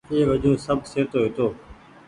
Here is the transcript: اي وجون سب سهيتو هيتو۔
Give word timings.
اي 0.11 0.19
وجون 0.29 0.55
سب 0.65 0.79
سهيتو 0.91 1.17
هيتو۔ 1.23 1.47